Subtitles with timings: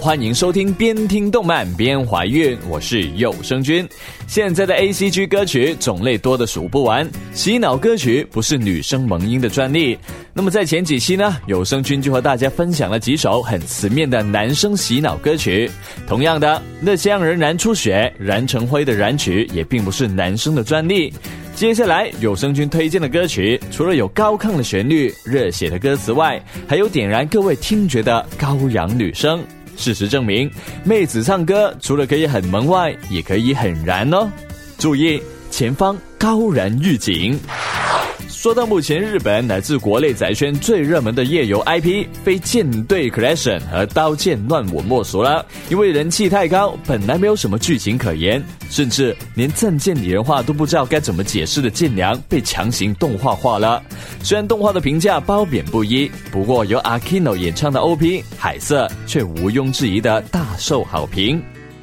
[0.00, 3.86] 欢迎收听边听动漫边怀孕，我是有声君。
[4.26, 9.98] 现在的 A C G 歌曲种类多的数不完，洗脑歌曲不是女生萌音的专利。
[10.32, 15.70] 那么在前几期呢，有声君就和大家分享了几首很词面的男生洗脑歌曲。
[16.06, 21.12] 同样的，那些让人燃出血、燃成灰的燃曲也并不是男生的专利。
[21.54, 29.44] 接下来有声君推荐的歌曲，除了有高亢的旋律、热血的歌词外，还有点燃各位听觉的高扬女声。
[29.80, 30.50] 事实证明，
[30.84, 34.30] 妹子唱歌除了可以很萌外，也可以很燃哦。
[34.78, 35.20] 注意，
[35.50, 37.40] 前方高燃预警。
[38.40, 45.44] 说到目前日本乃至国内宅圈最热门的夜游 IP，非舰队 Collection 和刀剑乱舞莫属了。
[45.68, 53.82] 因为人气太高，本来没有什么剧情可言，甚至连战舰拟人化都不知道该怎么解释的舰娘被强行动画化了。
[54.22, 61.42] 虽然动画的评价褒贬不一，不过由 Akino 演唱的 OP 海色却毋庸置疑的大受好评。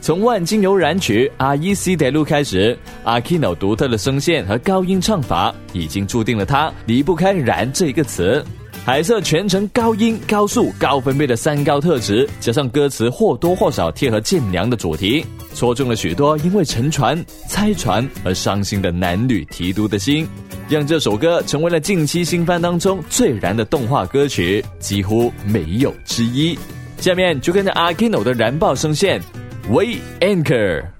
[0.00, 8.42] 从万金油燃曲《阿伊西德路》开始，阿 Kino 独特的声线和高音唱法，已经注定了他离不开“燃”这个词。
[8.86, 15.22] 海色全程高音、高速、高分贝的三高特质，加上歌词或多或少贴合舰娘的主题，
[15.54, 20.26] 戳中了许多因为沉船、拆船而伤心的男女提督的心，
[20.70, 26.58] 让这首歌成为了近期新番当中最燃的动画歌曲，几乎没有之一。
[26.98, 29.20] 下面就跟着阿 Kino 的燃爆声线。
[29.68, 30.94] We anchor.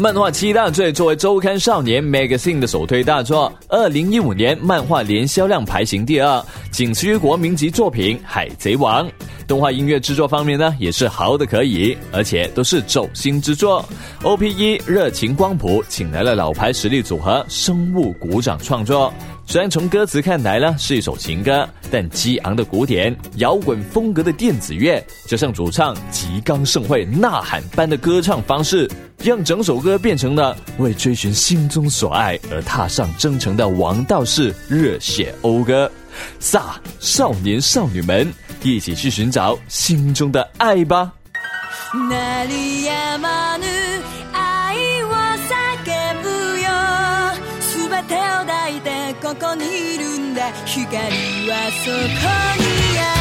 [0.00, 9.06] 漫画七大罪作为周刊少年 Magazine 的首推大作，二零一五年漫画年销量排行第二，仅次于国民级作品《海贼王》。
[9.46, 13.84] 动画音乐制作方面呢，也是好的可以，而且都是走心之作。
[14.22, 19.12] OP 一热情光谱，请来了老牌实力组合生物鼓掌创作。
[19.50, 28.88] 虽然从歌词看来呢是一首情歌，但激昂的鼓点、摇滚风格的电子乐，加上主唱极刚盛会、呐喊般的歌唱方式，
[29.24, 35.90] 让整首歌变成了为追寻心中所爱而踏上征程的王道士热血讴歌。
[36.38, 38.32] 撒，少年少女们，
[38.62, 41.12] 一起去寻找心中的爱吧。
[49.54, 50.52] にいるんだ。
[50.64, 50.94] 光
[51.48, 51.96] はそこ
[52.62, 53.19] にある。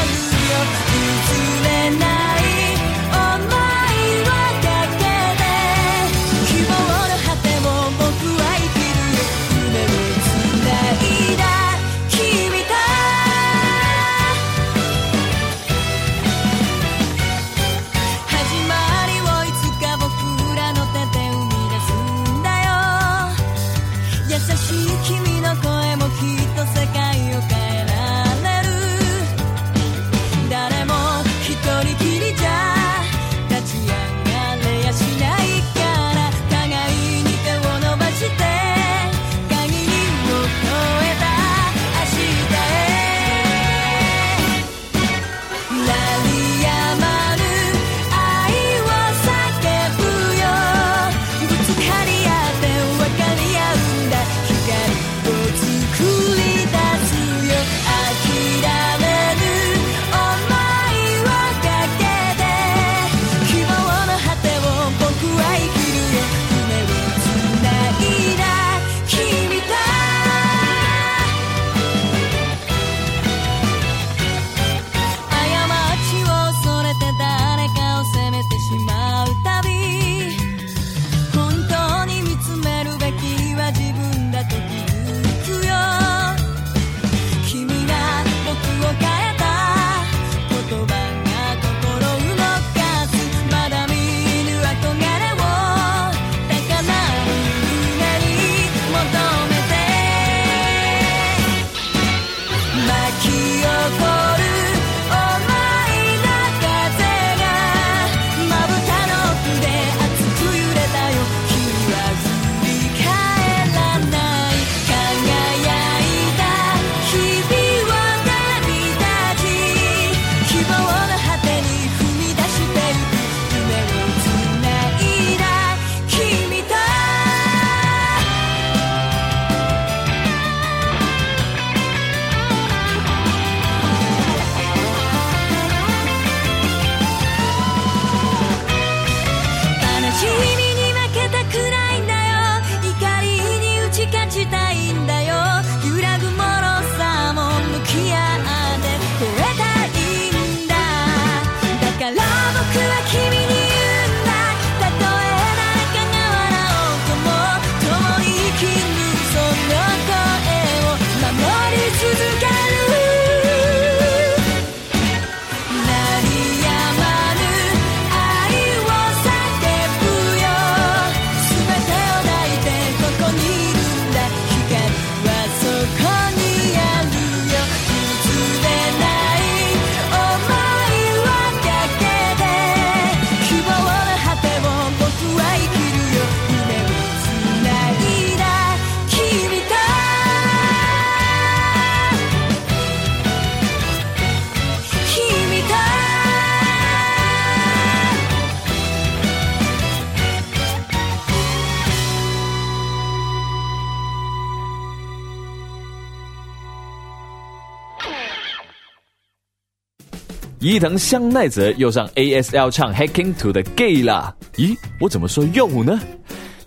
[210.62, 214.36] 伊藤香奈子又上 ASL 唱《Hacking to the Gay》了。
[214.58, 215.98] 咦，我怎么说又呢？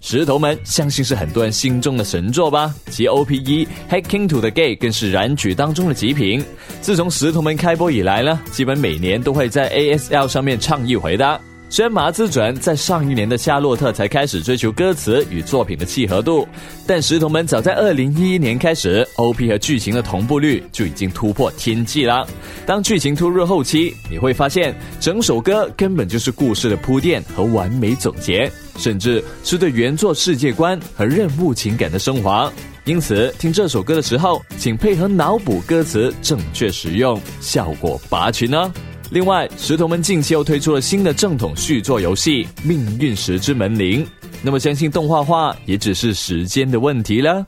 [0.01, 2.75] 石头们相信是很多人心中的神作吧？
[2.87, 6.43] 其 OP 一《Hacking to the Gay》更是燃曲当中的极品。
[6.81, 11.39] 自从石头们开播以来呢，基本每年都会在 ASL 上面唱一回的。
[11.73, 16.47] 虽然麻之准在上一年的《夏洛特》才开始追求歌词与作品的契合度，
[16.87, 22.29] 但石头们早在二零一一年开始，OP 和剧情的同步率就已经突破天际了。
[22.67, 32.53] 当剧情突入后期，你会发现整首歌根本就是故事的铺垫和完美总结，甚至是对原作世界观和任务情感的升华。
[32.85, 38.71] 因此，听这首歌的时候，请配合脑补歌词，正确使用，效果拔群哦。
[39.13, 44.03] 另外，石头们近期又推出了新的正统续作游戏《命运石之门铃》，
[44.41, 47.47] 那么相信动画化也只是时间的问题了。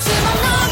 [0.00, 0.67] to my life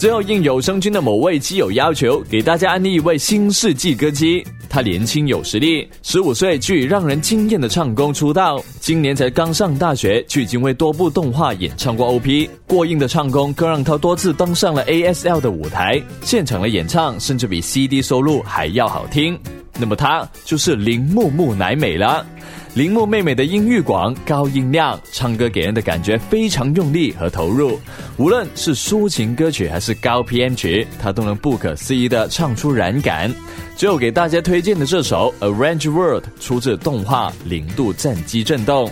[0.00, 4.42] 最后应有声君的某位基友要求，给大家安利一位新世纪歌姬。
[4.66, 12.48] 他年轻有实力，十五岁就以让人惊艳的唱功出道，今年才刚上大学，就已经为多部动画演唱过 OP。
[12.66, 19.38] 过硬的唱功更让他多次登上了 ASL 的舞台，现场的演唱甚至比 CD 收录还要好听。
[19.80, 22.24] 那么她就是铃木木乃美了。
[22.74, 27.80] 铃木妹妹的音域广、高音量，唱歌给人的感觉非常用力和投入。
[28.16, 33.28] 无论是抒情歌曲还是高 PM 曲，她都能不可思议的唱出燃感。
[33.74, 38.86] 最后给大家推荐的这首《Arrange World》出自动画《零度战机震动》。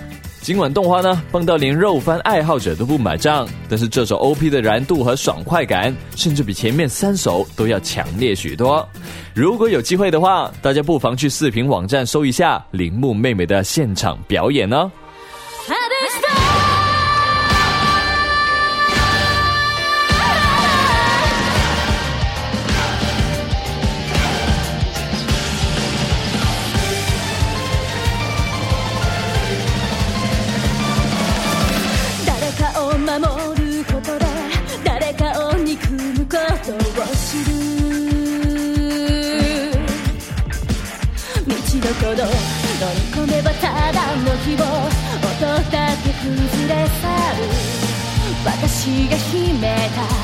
[0.49, 8.88] 尽管动画呢蹦到连肉番爱好者都不买账，但是这首 OP 的燃度和爽快感，甚至比前面三首都要强烈许多。
[9.35, 14.90] 如果有机会的话，大家不妨去视频网站搜一下铃木妹妹的现场表演呢。
[48.88, 50.17] 私が秘めた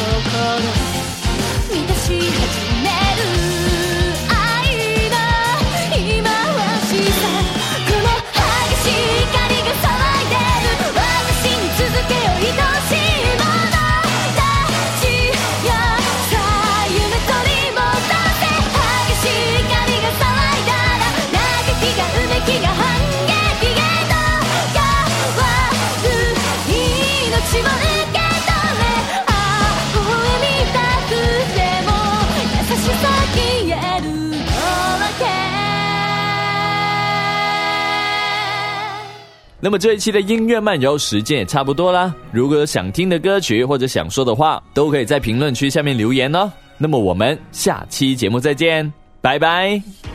[0.00, 0.89] so caught up.
[39.60, 42.14] 那么这一期的音乐漫游时间也差不多啦。
[42.32, 46.50] 如果有想听的歌曲或者想说的话，都可以在评论区下面留言哦。
[46.78, 50.09] 那么我们下期节目再见，拜拜。